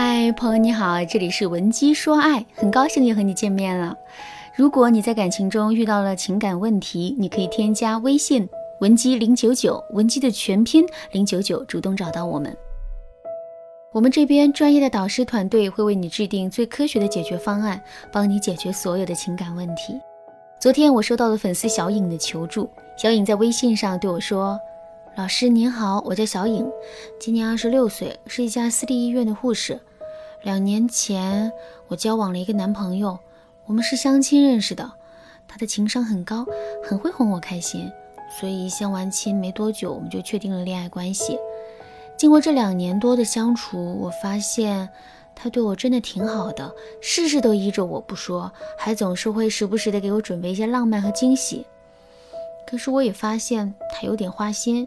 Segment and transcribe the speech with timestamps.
[0.00, 3.98] 嗨，朋友你好，这里是文姬说爱，很高兴又和你见面了。
[4.54, 8.48] 如果你在感情中遇到了情感问题，你可以添加微信
[8.78, 12.56] 文姬零九九，文姬的全拼零九九，主动找到我们。
[13.92, 19.98] 我们这边专业的导师团队会为你制定最科学的解决方案，帮你解决所有的情感问题。
[20.60, 24.56] 昨天我收到了粉丝小颖的求助，小颖在微信上对我说。
[25.16, 26.64] 老师您好，我叫小颖，
[27.18, 29.76] 今年二十六岁，是一家私立医院的护士。
[30.44, 31.50] 两年前
[31.88, 33.18] 我交往了一个男朋友，
[33.66, 34.92] 我们是相亲认识的。
[35.48, 36.46] 他的情商很高，
[36.84, 37.90] 很会哄我开心，
[38.38, 41.38] 所以相完亲没多久，我们就确定了恋爱关系。
[42.16, 44.88] 经过这两年多的相处，我发现
[45.34, 51.66] 他对我真的挺好的，事事都依着我不说，还总是会时不时的给我准备一些浪漫和惊喜。
[52.66, 54.86] 可是我也发现他有点花心。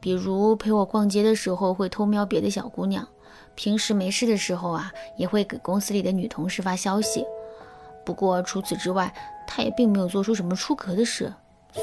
[0.00, 3.06] 比如陪我逛街的时候会偷瞄别的小姑娘，
[3.54, 7.24] 平时没事的时候啊也会给公司里的女同事发消息。
[8.04, 9.12] 不过除此之外，
[9.46, 11.32] 他也并没有做出什么出格的事，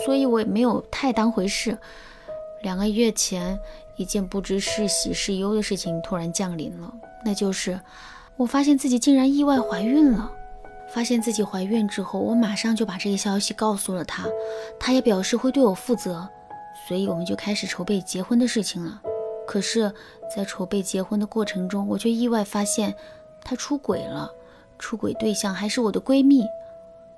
[0.05, 1.77] 所以我也没有太当回事。
[2.63, 3.57] 两个月前，
[3.95, 7.79] 一件不知是喜是忧的事情突然降临了，那就是
[8.35, 10.31] 我发现自己竟然意外怀孕了。
[10.93, 14.25] 发现自己怀孕之后，我马上就把这个消息告诉了他，
[14.79, 16.27] 他也表示会对我负责。
[16.87, 18.99] 所以我们就开始筹备结婚的事情了。
[19.49, 19.91] 可是，
[20.29, 22.93] 在筹备结婚的过程中，我却意外发现
[23.43, 24.29] 他出轨了，
[24.77, 26.45] 出轨对象还是我的闺蜜。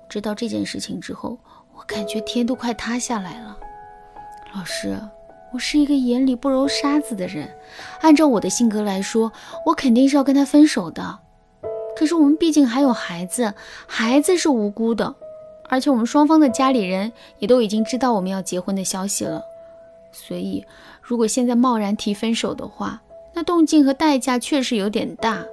[0.08, 1.38] 知道这件事情之后，
[1.76, 3.58] 我感觉天都快塌下来了。
[4.54, 4.98] 老师，
[5.52, 7.54] 我是一个眼里不揉沙子的人，
[8.00, 9.30] 按照我的性格来说，
[9.66, 11.18] 我肯定是要跟他分手的。
[11.94, 13.52] 可是我们毕竟还有孩子，
[13.86, 15.14] 孩子是无辜的，
[15.68, 19.42] 而且我们双方的家里人也都已经知道我们要结婚的消息了。
[20.14, 20.66] 所以，
[21.02, 23.02] 如果现在贸然提分手的话，
[23.34, 25.44] 那动静和代价确实有点大。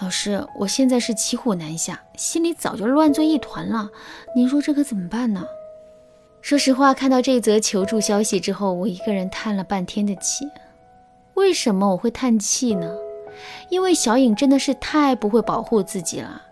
[0.00, 3.88] 老师，我现在是骑虎难下，心里早就乱作一团了。
[4.34, 5.44] 您说这可怎么办呢？
[6.40, 10.48] 说实话，看到这则求助消息之后，我一个人叹了半天的气。
[11.34, 12.90] 为什么我会叹气呢？
[13.68, 16.42] 因为小颖真的是太不会保护自己了。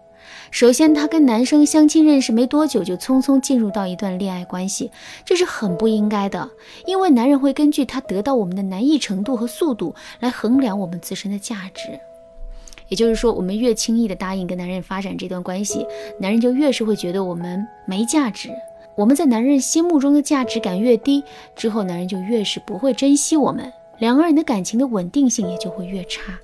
[0.55, 4.89] 首先，她跟男生相亲认识没多久，就匆匆进入到一段恋爱关系，
[5.25, 6.49] 这是很不应该的。
[6.87, 11.99] 因为男人会根据他得到我们的难易程度和速度来衡量我们自身的价值。
[12.87, 15.85] 也就是说，我们越轻易的答应跟男人发展这段关系，
[16.21, 18.49] 男人就越是会觉得我们没价值。
[18.95, 21.25] 我们在男人心目中的价值感越低，
[21.57, 26.39] 之后男人就越是不会珍惜我们，两个人的感情的稳定性也就会越差。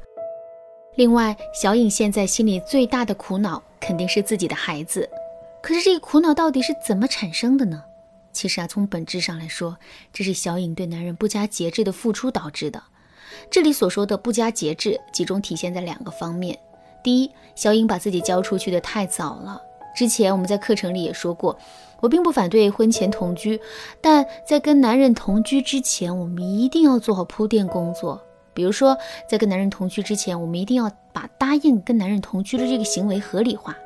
[0.96, 3.62] 另外，小颖现在心里最大的苦恼。
[3.80, 5.08] 肯定是自己的孩子，
[5.62, 7.82] 可是这个苦恼到底是怎么产生的呢？
[8.32, 9.76] 其实啊，从本质上来说，
[10.12, 12.82] 这是小颖对男人不加节制的付出导致的。
[13.50, 16.56] 这里所说的不加节制，集中体现在两个方面。
[17.02, 19.60] 第一，小颖把自己交出去的太早了。
[19.96, 21.58] 之前我们在课程里也说过，
[22.00, 23.60] 我并不反对婚前同居，
[24.00, 28.22] 但在跟男人同居之前，我们一定要做好铺垫工作。
[28.52, 28.96] 比如说，
[29.28, 33.76] 在跟男人同居之前，我们一定要把答应跟男人同居的这个行为合理化。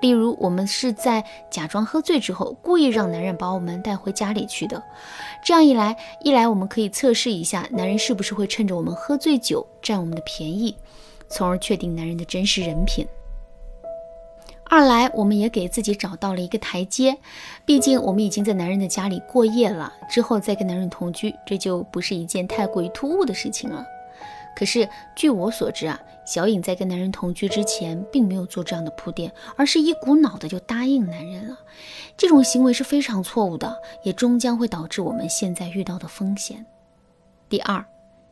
[0.00, 4.82] 例如，我们是在假装喝醉之后，故意让男人把我们带回家里去的。
[5.44, 10.76] 这样一来，一来我们可以测试一下男人是不是会趁着我们喝醉酒占我们的便宜，
[11.28, 13.06] 从而确定男人的真实人品；
[14.64, 17.16] 二来，我们也给自己找到了一个台阶。
[17.64, 23.86] 毕竟，我们已经在男人的家里过夜了，之后再跟男人同居，这就不是一件太过于突兀的事情了。
[24.58, 31.56] 可是，据我所知啊，小颖在跟男人同居之前，并没有做这样的铺垫，而是一股脑的就答应男人了。
[32.16, 36.66] 这种行为是非常错误的，也终将会导致我们现在遇到的风险。
[37.48, 37.84] 第二，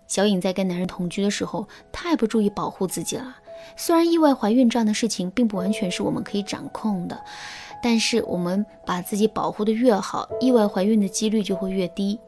[0.08, 3.36] 小颖在跟男人同居的时候，太不注意保护自己了。
[3.76, 7.24] 虽然意外怀孕这样的事情并不完全是我们可以掌控的，
[7.80, 12.18] 但是我们把自己保护的越好，意外怀孕的几率就会越低。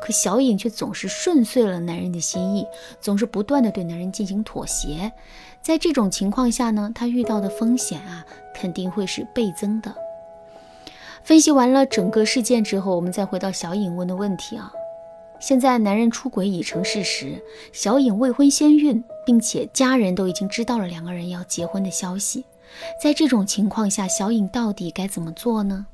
[0.00, 2.66] 可小颖却总是顺遂了男人的心意，
[3.00, 5.12] 总是不断的对男人进行妥协。
[5.62, 9.94] 在这种情况下呢，她遇到的风险啊，肯定会是倍增的。
[11.24, 14.72] 分析完了整个事件之后，我们再回到小颖问的问题啊。
[15.40, 22.44] 现在男人出轨已成事实，小颖未婚先孕，并且家人都已经知道了两个人要结婚的消息。
[23.02, 25.86] 在这种情况下，小颖到底该怎么做呢？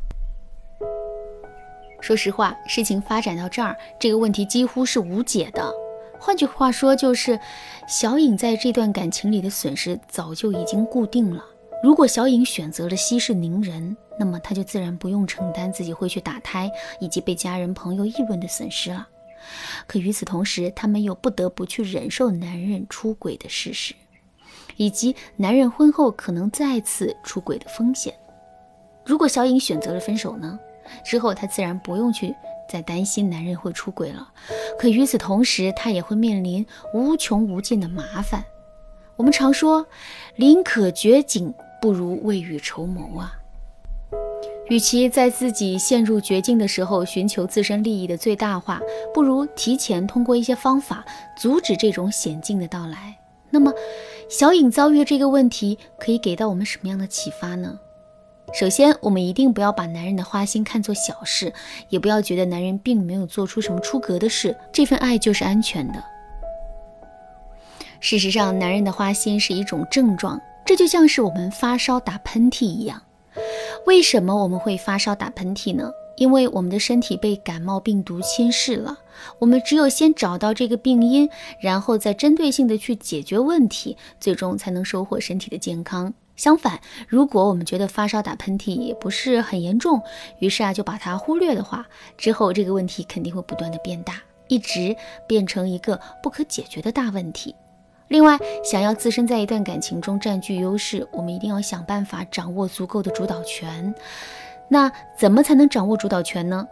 [2.02, 5.72] 说实话，事情发展到这儿，这个问题几乎是无解的。
[6.18, 7.38] 换句话说，就是
[7.86, 11.44] 小颖在这段感情里的损失早就已经固定了。
[11.82, 16.70] 如果小颖选择了息事宁人，那么她就自然不用承担自己会去打胎
[17.00, 19.08] 以及被家人朋友议论的损失了。
[19.86, 23.94] 可与此同时，他们又不得不去忍受男人出轨的事实。
[24.76, 28.12] 以及男人婚后可能再次出轨的风险。
[29.04, 30.58] 如果小颖选择了分手呢？
[31.04, 32.34] 之后她自然不用去
[32.68, 34.28] 再担心男人会出轨了。
[34.78, 38.44] 可与此同时，她也会面临无穷无尽的麻烦。
[39.16, 39.86] 我们常说，
[40.36, 43.32] 宁可绝境，不如未雨绸缪啊。
[44.68, 48.80] 与其在自己陷入绝境的时候寻求自身利益的最大化，
[49.12, 51.04] 不如提前通过一些方法
[51.36, 53.18] 阻止这种险境的到来。
[53.50, 53.70] 那么，
[54.30, 57.78] 小颖遭遇这个问题可以给到我们什么样的启发呢？
[58.52, 61.52] 首先，我们一定不要把男人的花心看作小事，
[61.88, 66.04] 也不要觉得男人并没有做出什么出格的事，这份爱就是安全的。
[67.98, 73.02] 事实上，男人的花心是一种症状，这就像是我们发烧打喷嚏一样。
[73.86, 75.90] 为什么我们会发烧打喷嚏呢？
[76.16, 78.98] 因为我们的身体被感冒病毒侵蚀了。
[79.38, 81.28] 我们只有先找到这个病因，
[81.58, 86.12] 然后再针对性的去解决问题，最终才能收获身体的健康。
[86.34, 90.02] 相反，如果我们觉得发烧打喷嚏也不是很严重，
[90.38, 91.86] 于是啊就把它忽略的话，
[92.16, 94.14] 之后这个问题肯定会不断的变大，
[94.48, 94.96] 一直
[95.26, 97.54] 变成一个不可解决的大问题。
[98.08, 103.94] 另外，想要自身在一段感情中占据优势，我们一定要想办法掌握足够的主导权。
[104.68, 106.66] 那怎么才能掌握主导权呢？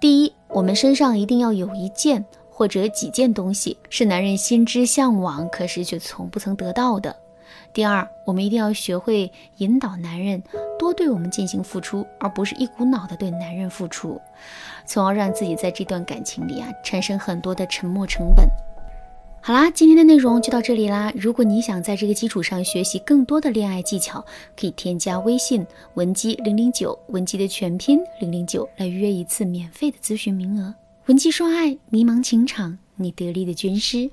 [0.00, 7.14] 第一，我们身上一定要有一件或者几件东西是男人心之向往，可是却从不曾得到的。
[7.74, 10.40] 第二，我们一定要学会引导男人
[10.78, 14.20] 多对我们进行付出，而不是一股脑的对男人付出，
[14.86, 18.48] 从而让自己在这段感情里啊产生很多的沉没成本。
[19.40, 21.12] 好啦，今天的内容就到这里啦。
[21.16, 24.24] 如果你想在这个基础上学习更多的恋爱技巧，
[24.56, 30.72] 可以添加微信文姬零零九，文姬的全拼零零九，来预约一次免费的咨询名额。
[31.06, 34.10] 文姬说爱，迷茫情场，你得力的军师。